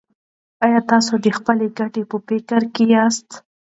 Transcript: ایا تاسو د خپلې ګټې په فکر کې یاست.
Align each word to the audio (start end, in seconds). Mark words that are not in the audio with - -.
ایا 0.65 0.79
تاسو 0.91 1.13
د 1.25 1.27
خپلې 1.37 1.67
ګټې 1.77 2.03
په 2.11 2.17
فکر 2.27 2.61
کې 2.73 2.83
یاست. 2.93 3.29